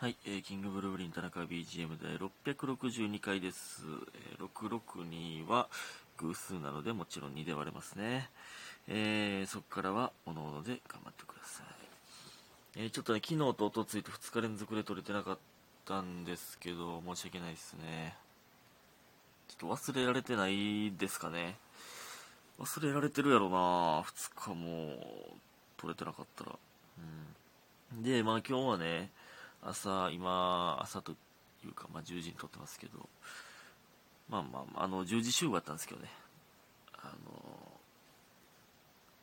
[0.00, 2.16] はい、えーキングブルーブリン田中 BGM 第
[2.54, 3.82] 662回です。
[4.30, 5.66] えー662は
[6.18, 8.30] 偶数なのでもちろん2で割れますね。
[8.86, 11.66] えーそこからはおのおので頑張ってください。
[12.76, 15.38] えーちょっとね、昨日とおとついと2日連続で撮れてなかっ
[15.84, 18.14] たんですけど、申し訳ないですね。
[19.48, 21.56] ちょっと忘れられてないですかね。
[22.60, 25.36] 忘れられてるやろな2日も
[25.76, 26.52] 撮れてなかったら。
[27.96, 28.02] うん。
[28.04, 29.10] で、まあ今日はね、
[29.62, 31.14] 朝、今、朝とい
[31.68, 33.08] うか、まあ10時に撮ってますけど、
[34.28, 36.08] まあまあ、あの、10時集合だったんですけどね。
[36.94, 37.80] あの、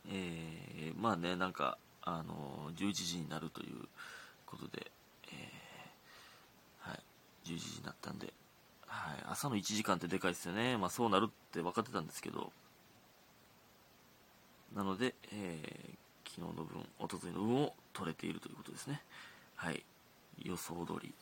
[0.10, 3.88] えー、まあね、なんか、あの、11時になるという
[4.46, 4.92] ことで、
[5.28, 7.00] えー、はい、
[7.46, 8.34] 11時になったんで、
[8.88, 10.78] はい、朝の1時間ってでかいですよね。
[10.78, 12.52] まあそうなるって分かってたんですけど、
[14.76, 19.02] なので、えー、昨日の分、おとといの分を取れているということですね。
[19.56, 19.84] はい。
[20.44, 21.14] 予想通り。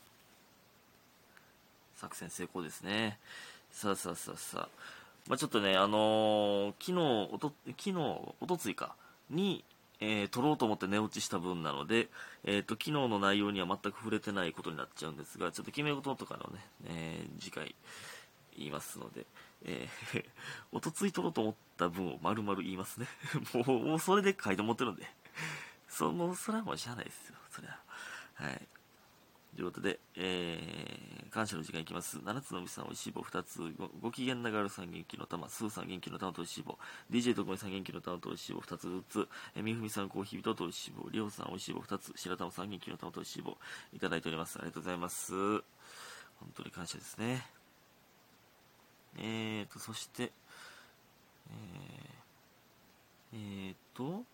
[1.96, 3.20] 作戦成功ですね。
[3.72, 5.04] さあさあさあさあ。
[5.28, 7.94] まあ、ちょっとね、あのー昨日、おと、昨日、
[8.42, 8.96] おとついか、
[9.30, 9.64] に、
[10.02, 12.10] えー撮ろうと思って寝落ちした分なので、
[12.44, 17.74] えっ、と、昨日の内容には全く触れてないことになっちゃうんですが、ちょっと決め事とかのね、えー次回、
[18.58, 19.26] 言いますので、
[19.64, 20.26] えー
[20.74, 23.08] おとつい撮ろうと思った分を丸々言いますね。
[23.66, 25.10] もう、もうそれで書いて持ってるんで。
[25.88, 27.80] そう、もう、それはもうしゃあないですよ、それは。
[28.34, 28.68] はい。
[29.64, 32.20] ということで、えー、感謝の時間いきます。
[32.22, 36.78] 七つのみさん、おいしい棒2つ、ごご機嫌ながらさん元気の玉、スーさん元気の玉とおいしい棒、
[37.10, 43.58] DJ とこみさん元気の玉とおいしい棒2つずつ、えーみふみさんコーヒー人とおいしい棒、りょうさんおいしい棒2つ、白玉さん元気の玉とおいしい棒、
[43.94, 44.58] いただいております。
[44.58, 45.32] ありがとうございます。
[45.32, 45.64] 本
[46.56, 47.48] 当に感謝ですね。
[49.16, 50.34] えーと、そして、
[53.34, 54.26] えー、えーと、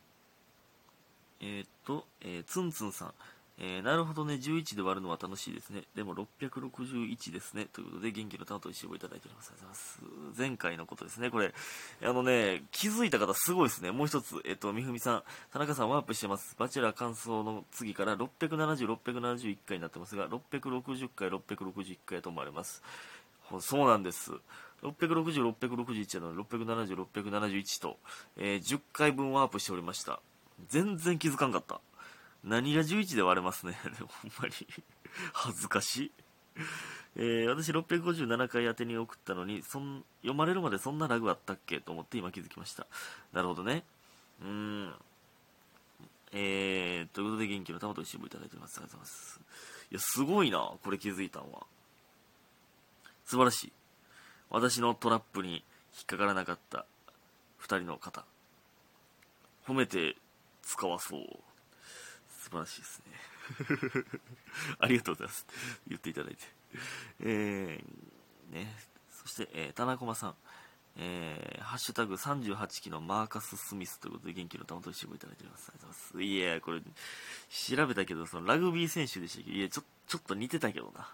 [1.40, 3.14] えー、と、えー、ツンツンさん。
[3.62, 5.84] えー、なるほどね、11で割るのは楽しいですね。
[5.94, 7.68] でも661ですね。
[7.74, 9.52] ということで、元気の玉と石をいただいております。
[9.52, 10.40] ありがとうございます。
[10.40, 11.30] 前回のことですね。
[11.30, 11.54] これ、
[12.02, 13.92] あのね、気づいた方すごいですね。
[13.92, 16.56] もう一つ、えっ、と、みふみさん、田中さんワープしてます。
[16.58, 22.82] バチェラー感想の次から670、671回になってますが、660回、661回と思われます。
[23.60, 24.32] そうなんです。
[24.84, 27.98] 660、661なので、670、671と、
[28.38, 30.22] えー10回分ワープしておりました。
[30.70, 31.82] 全然気づかんかった。
[32.44, 33.74] 何が11で割れますね。
[34.00, 34.54] ほんまに。
[35.34, 36.12] 恥ずかしい。
[37.16, 41.82] えー私657回宛てに送ったのにそん、読まれるまでそんなラグあったっけ？
[41.82, 42.88] と思って今気づきました。
[43.34, 43.84] なるほどね。
[44.42, 44.96] うーん。
[46.32, 48.78] えー、ということで元気の玉と一緒にいただいております。
[48.78, 49.42] ありがとうございます。
[49.92, 51.66] いや、すごいな、これ気づいたんは。
[53.26, 53.74] 素晴らしい。
[54.52, 55.64] 私のトラップに
[55.96, 56.86] 引っかからなかった
[57.58, 58.26] 二人の方。
[59.66, 60.18] 褒めて
[60.62, 61.22] 使わそう。
[62.50, 64.06] 素晴らしいですね。
[64.80, 65.46] ありがとうございます。
[65.88, 66.44] 言っていただいて。
[67.22, 68.76] えー、ね。
[69.12, 70.36] そして、えー、田中さん。
[71.02, 75.70] えー、ハッシュタグ38期のマーカス・スミスということで元気の玉と一緒いただいております。
[75.70, 76.24] ありがとうございます。
[76.24, 76.82] いや、これ、
[77.78, 79.52] 調べたけど、そのラグビー選手でしたけ？
[79.52, 81.10] ど、いや、ちょ、ちょっと似てたけどな。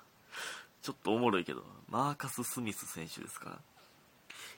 [0.81, 3.59] ちょっとおもろいけど、マーカス・スミス選手ですか？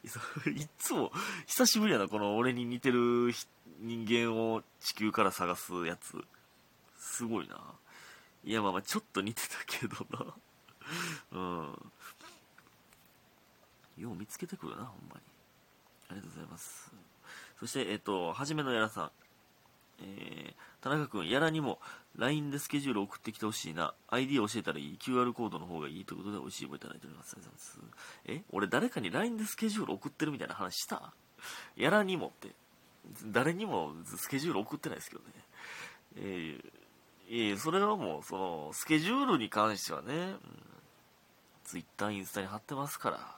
[0.03, 1.11] いそう いっつも、
[1.47, 3.33] 久しぶりやな、この俺に似てる
[3.79, 6.23] 人間を地球から探すやつ。
[7.07, 7.57] すごいな。
[8.43, 10.35] いや、まあまあ、ちょっと似てたけどな。
[11.31, 11.91] うん。
[13.97, 15.21] よう見つけてくるな、ほんまに。
[16.09, 16.91] ありがとうございます。
[17.59, 19.11] そして、えっ、と、はじめのやらさん。
[19.99, 21.79] えー、田中君、やらにも
[22.17, 23.95] LINE でスケジュール送ってきてほしいな。
[24.09, 24.97] ID 教えたらいい。
[24.99, 27.35] QR コードの方がいいということで、美味しい棒いただいております。
[27.35, 28.41] ありがとうございます。
[28.41, 28.43] え？
[28.51, 31.13] 俺誰かに LINE でスケジュール送ってるみたいな話した？
[31.75, 32.53] やらにもって。
[33.25, 35.27] 誰にもスケジュール送ってないですけどね。
[36.17, 36.76] えー、
[37.29, 40.39] えそれはもう、その、スケジュールに関してはね、うん、
[41.65, 43.37] Twitter、インスタに貼ってますから、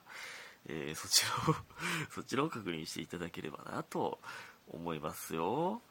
[0.68, 1.56] えーそちらを、
[2.12, 4.20] そちらを確認していただければなと
[4.72, 5.82] 思いますよ。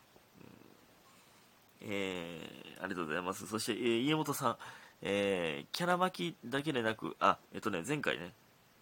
[1.81, 3.47] えーありがとうございます。
[3.49, 4.57] そして、えー家元さん、
[5.03, 8.33] えーキャラ巻きだけでなく、あ、えっとね、前回ね、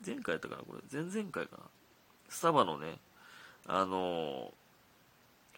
[0.04, 1.62] 前回やったかな、これ、前々回かな。
[2.28, 2.98] スタバのね、
[3.66, 4.52] あの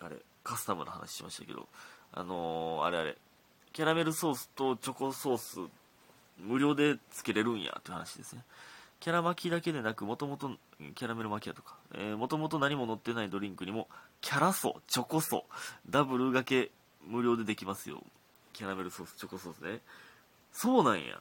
[0.01, 1.69] ーあれ、カスタムの話しましたけど、
[2.13, 3.19] あのーあれあれ、
[3.73, 5.61] キャラメルソースとチョコソース、
[6.39, 8.43] 無料でつけれるんやっていう話ですね。
[9.01, 10.51] キャラ巻きだけでなく、もともと、
[10.95, 13.89] キャラメル巻きやとか、えー、もともと何も乗ってないドリンクにも、
[14.21, 15.45] キャラソ、チョコソ、
[15.89, 16.71] ダブル掛け
[17.07, 18.03] 無料でできますよ。
[18.53, 19.81] キャラメルソース、チョコソースね。
[20.53, 21.21] そうなんや。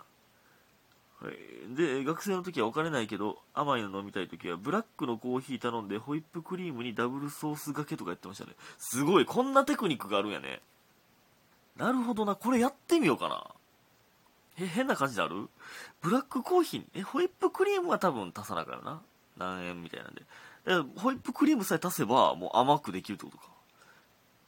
[1.20, 8.54] はい、で、学生の時はお金ないけど、甘いの飲みたい時は、ブラックのコーヒー頼んで、ホイップクリームにダブルソース掛けとかやってましたね。
[8.80, 10.62] すごい、こんなテクニックがあるんやね。
[11.78, 13.46] なるほどな、これやってみようかな。
[14.60, 15.50] え、変な感じである？
[16.02, 19.02] ブラックコーヒーに、え、ホイップクリームは多分足さなからな。
[19.38, 20.24] 何円みたいなんで。
[20.66, 23.46] でホイップクリームさえ足せば、もう甘くできるってことか。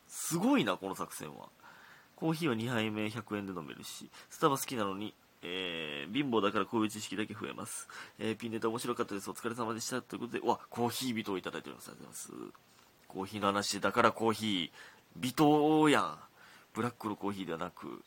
[0.07, 1.49] すごいな、この作戦は。
[2.15, 7.87] コーヒーは2杯目100円で飲めるし、スタバ好きなのに、えー、貧乏だからこういう知識だけ増えます。
[8.17, 9.29] えー、ピンネタ面白かったです。
[9.29, 10.01] お疲れ様でした。
[10.01, 11.91] ということで、わ、コーヒー人をいただいております。
[11.91, 12.53] ありがとうございます。
[13.07, 14.79] コーヒーの話だからコーヒー、
[15.17, 16.17] 微糖やん。
[16.73, 18.03] ブラックのコーヒーではなく、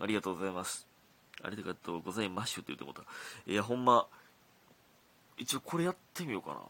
[0.00, 0.86] ありがとうございます。
[1.42, 3.02] ありがとうございますって言ってもた。
[3.46, 4.06] いや、ほんま、
[5.36, 6.60] 一応これやってみようかな。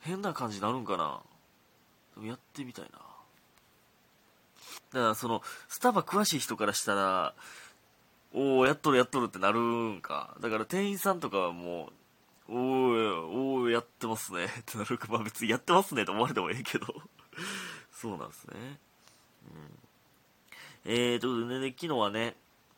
[0.00, 1.20] 変な感じになるんかな。
[2.14, 2.90] でもやってみたいな。
[4.92, 7.34] だからその、スタバ詳しい人からしたら、
[8.34, 10.36] おおやっとるやっとるってなるんか。
[10.40, 11.90] だから店員さんとかはも
[12.48, 15.08] う、おおおやってますねってなるか。
[15.10, 16.86] まあ別にやってますねと思われてもええけど
[17.92, 18.78] そうなんですね。
[19.54, 19.78] うん。
[20.84, 22.34] えー、ということでね、昨日はね、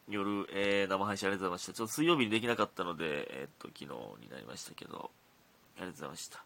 [0.08, 1.72] 夜、えー、生配信ありがとうございました。
[1.72, 5.10] ちょっと水曜日にできなかったので、えー、っと、昨日になりましたけど、
[5.78, 6.44] ありがとうございました。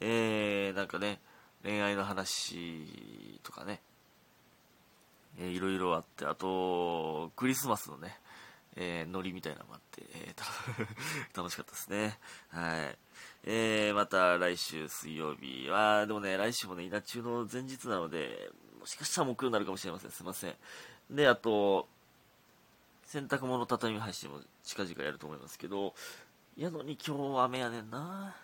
[0.00, 1.18] えー、なんかね、
[1.64, 3.80] 恋愛の話とかね、
[5.40, 8.16] えー、いろいろあって、あと、クリスマスのね、
[8.76, 10.36] えー、ノリみたいなのもあって、えー、
[11.36, 12.20] 楽しかったですね。
[12.50, 12.98] はい。
[13.42, 18.52] えー、また来週水曜日は、でもね、来週もね、稲中の前日なので、
[18.84, 20.10] もしかしたら木曜になるかもしれません。
[20.10, 20.54] すいません。
[21.10, 21.88] で、あと、
[23.06, 25.94] 洗濯物畳み配信も近々やると思いますけど、
[26.58, 28.36] やのに今日は雨やねんな。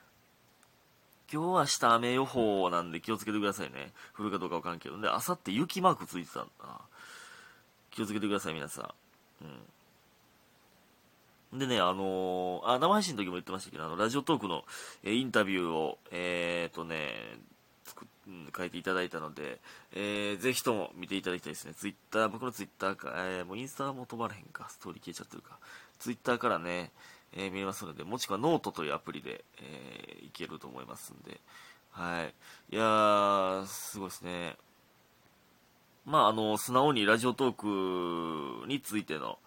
[1.30, 3.92] 今日は明日雨予報なんで気をつけてくださいね。
[4.16, 4.98] 降るかどうかわかんけど。
[4.98, 6.80] で、あさって雪マークついてたんだ。
[7.90, 8.94] 気をつけてください、皆さ
[9.42, 9.44] ん。
[11.52, 11.58] うん。
[11.58, 14.64] でね、あのー、あ、生配信の時も言ってましたけど、あの、ラジオトークの、
[15.02, 17.38] えインタビューを、えーとね、
[17.84, 18.19] 作うん、
[18.56, 19.60] 書いていただいたので、
[19.92, 21.74] えー、ぜひとも見ていただきたいですね。
[21.74, 25.58] ツイッター、僕のツイッターか、えー、もうインスタも止まらへんか、ストーリー消えちゃってるか。
[25.98, 26.90] ツイッターからね、
[27.32, 31.40] えー、見えますので、もしくはノートというアプリで、えー、いけると思いますんで、
[31.90, 32.34] はい。
[32.74, 34.56] いやー、すごいですね。
[36.04, 39.38] まあ、あの、素直にラジオトークについての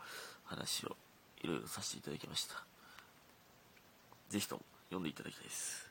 [0.45, 0.95] 話を
[1.41, 2.63] いろいろさせていただきました。
[4.29, 5.82] ぜひとも読んでいただきたいです。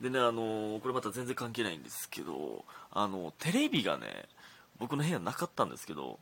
[0.00, 4.26] でね、あのこれまた全然関係ないんですけど、あの、テレビがね、
[4.78, 6.18] 僕の部屋なかったんですけど、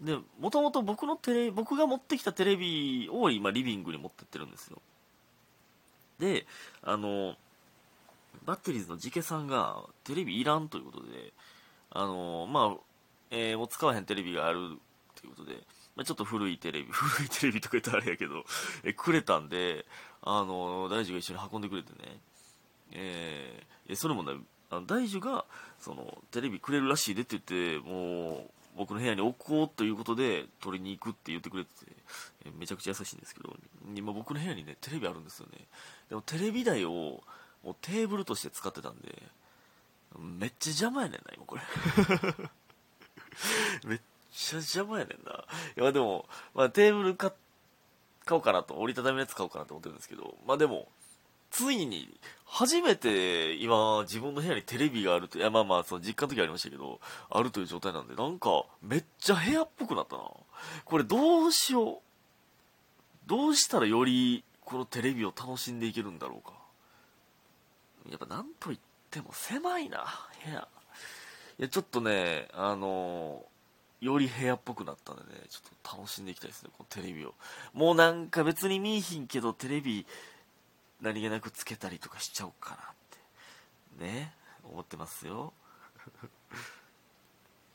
[0.00, 4.80] で、もともと僕のテレ、僕が持ってきたテレビを今リビングに持ってってるんですよ。
[6.18, 6.46] で、
[6.82, 7.36] あの、
[8.44, 11.32] バッテリーズのジケさんがテレビいらんということで、
[11.90, 12.80] あの、まあ、
[13.30, 14.78] えー、もう使わへんテレビがある
[15.16, 15.54] ということで、
[15.96, 18.44] まあ、ちょっと古いテレビ、 古いテレビとか言ったらあれやけど、
[18.84, 19.84] えくれたんで、
[20.22, 22.20] あの、大樹が一緒に運んでくれてね、
[22.92, 24.32] えー、それもね、
[24.70, 25.44] あの大樹が、
[25.80, 31.92] その、テレビくれるらしいでって言って、もう、僕の部屋に置こうということで取りに行くって言ってくれてて、
[32.46, 33.56] えめちゃくちゃ優しいんですけど、
[33.96, 35.66] 今僕の部屋にね、テレビあるんですよね。
[36.08, 37.24] でもテレビ台を
[37.64, 39.20] もうテーブルとして使ってたんで、
[40.16, 41.62] めっちゃ邪魔やねんな、今これ。
[43.84, 44.00] めっ
[44.32, 45.44] ちゃ邪魔やねんな。
[45.76, 47.32] いや、でも、まあ、テーブル買
[48.30, 50.88] おうかなと、折りたたみのやつ買おうかなと思ってるんですけど、まあでも、
[51.50, 57.00] ついに、初めて今、自分の部屋にテレビがあると、いやまあまあ、その実家の時ありましたけど、
[57.30, 60.22] あるという状態なんで、なんか、めっちゃ部屋っぽくなったな。
[60.84, 61.98] これどうしよう。
[63.26, 66.54] どうしたらより、このテレビを楽しんでいけるんだろうか。
[68.10, 68.78] やっぱなんといっ
[69.10, 70.04] ても狭いな、
[70.44, 70.68] 部屋。
[71.58, 77.34] いや、ちょっとね、あのー、より部屋っぽくなったんでね、ちょっと楽しんでいきたいですね、このテレビを。
[77.74, 80.06] もうなんか別に見えひんけど、テレビ、
[81.00, 82.78] 何気なくつけたりとかしちゃおうかなっ
[83.98, 85.52] てね思ってますよ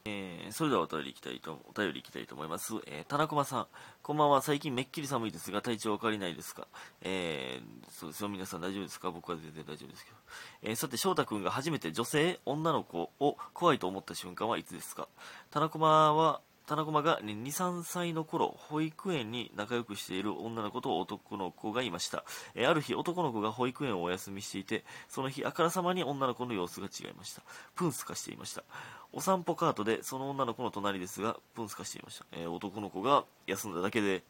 [0.05, 2.73] えー、それではお便りいきたいと、お便りいきたいと思います。
[2.87, 3.67] えー、田中さん、
[4.01, 4.41] こんばんは。
[4.41, 6.67] 最近めっきり寒いですが、体調お変わりないですか？
[6.99, 8.27] えー、そうですよ。
[8.27, 9.11] 皆さん大丈夫ですか？
[9.11, 10.17] 僕は全然大丈夫ですけど。
[10.63, 15.07] えー、さて、翔太くんが初めて女性、女の子を怖いと思った瞬間はいつですか？
[15.51, 22.23] 田中は、田中が2、3歳の頃、保育園に仲良くしている女の子と男の子がいました。
[22.55, 27.41] えある日、男の子が保育園をお休みしていて、その日、あからさまに女の子の様子が違いました。
[27.75, 28.63] プンス化していました。
[29.11, 32.25] お散歩カートで、その女の子の隣ですが、プンス化していました。
[32.31, 34.23] え、男の子が休んだだけで、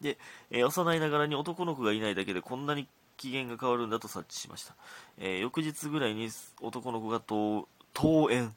[0.00, 0.18] で、
[0.50, 4.74] え、幼いながらに男の子がいないだけでこんなに機嫌が変わるんだと察知しました。
[5.18, 8.54] え、翌日ぐらいに男の子が登園。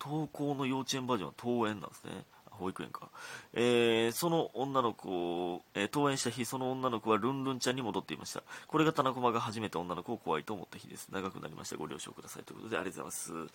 [0.00, 2.24] 登校の幼稚園バージョンは登園なんですね。
[2.58, 3.08] 保育園か。
[3.54, 8.42] えー、その女の子を、えー、登園した日、その女の子はルンルンちゃんに戻っていました。
[8.66, 11.08] これが田中駒が初めて女の子を怖いと思った日です。
[11.12, 11.76] 長くなりました。
[11.76, 12.42] ご了承ください。
[12.42, 13.52] ということで、ありがとうございます。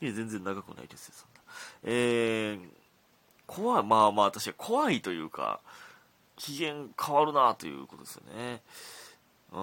[0.00, 1.40] いえ、全然長くないですよ、そんな。
[1.84, 2.68] えー、
[3.46, 5.60] 怖い、まあまあ確かに怖いというか、
[6.36, 8.62] 機嫌変わるなということですよね。
[9.52, 9.60] う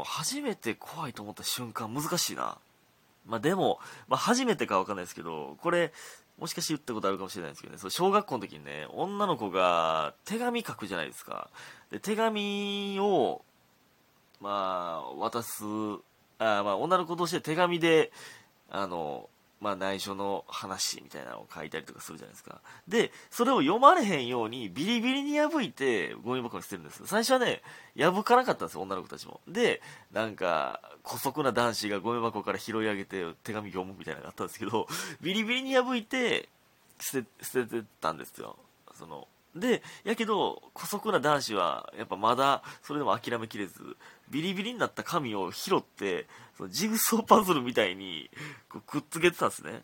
[0.00, 2.58] ん、初めて怖いと思った瞬間難しいな。
[3.26, 5.92] まあでも、まあ初めてかわかんないですけど、これ、
[6.38, 11.50] もしかして言ったことあるかもしれないですけどね、そ小学校の時にね、女の子が手紙書くじゃないですか。
[11.90, 13.42] で、手紙を、
[14.40, 15.62] まあ、渡す、
[16.38, 18.10] あまあ、女の子として手紙で、
[18.70, 19.28] あの、
[19.62, 22.60] まあ、内緒の話みたいなのを書いたりとかするじゃないですか。
[22.88, 27.06] で、それを読まれへんようにビリビリに破いてゴミ箱に捨てるんです。
[27.06, 27.62] 最初はね、
[27.96, 29.40] 破かなかったんですよ、女の子たちも。
[29.46, 34.88] で、なんか、古速な男子がゴミ箱から拾い上げて手紙読むみたいなのがあったんですけど、
[35.20, 36.48] ビリビリに破いて
[36.98, 38.58] 捨て、捨ててたんですよ。
[38.94, 43.96] その、で、やけど、古速な男子は、やっぱまだ、それでも諦めきれず、
[44.30, 48.30] ビリビリになった紙を拾って、そのジグソーパズルみたいに、
[48.70, 49.82] こうくっつけてたんですね。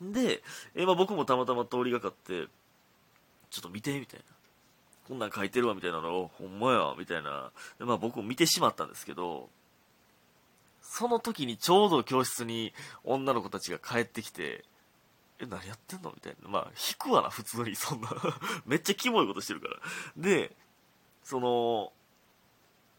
[0.00, 0.42] で、
[0.74, 2.46] えまあ、僕もたまたま通りがかって、
[3.50, 4.24] ちょっと見て、みたいな。
[5.06, 7.52] こんなん書いてるわ、みたいなのを、ほんまや、みたいな。
[7.78, 9.48] で、まあ僕も見てしまったんですけど、
[10.82, 12.72] その時にちょうど教室に
[13.04, 14.64] 女の子たちが帰ってきて、
[15.40, 16.12] え、何やってんの？
[16.14, 16.48] みたいな。
[16.48, 18.10] まあ、引くわな、普通に、そんな
[18.66, 19.76] めっちゃキモいことしてるから。
[20.16, 20.54] で、
[21.22, 21.92] その、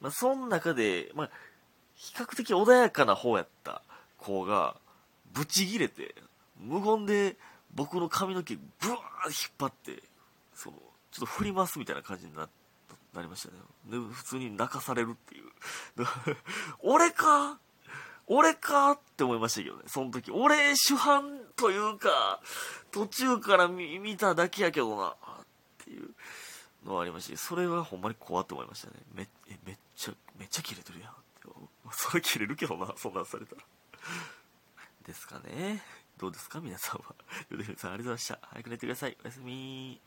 [0.02, 1.30] まあ、その中で、まあ、
[1.96, 3.82] 比較的穏やかな方やった
[4.18, 4.76] 子が、
[5.32, 6.16] ブチギレて、
[6.58, 7.38] 無言で
[7.74, 10.04] 僕の髪の毛ブワー引っ張って、
[10.54, 10.78] その、
[11.12, 12.50] ちょっと振りますみたいな感じにな
[13.14, 13.56] なりましたね。
[13.86, 15.46] で、普通に泣かされるっていう。
[16.84, 17.60] 俺か
[18.28, 20.32] 俺かって思いましたけどね、その時。
[20.32, 22.42] 俺主犯というか、
[22.92, 25.16] 途中から見ただけやけどな、っ
[25.84, 26.10] ていう
[26.86, 28.94] のはありましたそれはほんまに怖って思いましたね。
[29.14, 31.22] め、え、めっちゃ、めっちゃ切れてるやんって。
[31.92, 33.62] それ切れるけどな、そんなんされたら。
[35.06, 35.84] ですかね。
[36.18, 36.60] どうですか？
[36.62, 37.14] 皆さんは。
[37.52, 38.40] ヨデフさんありがとうございました。
[38.42, 39.18] 早く寝てください。
[39.24, 40.02] おやすみ